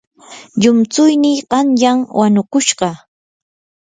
[0.61, 2.89] llumtsuynii qanyan wanukushqa.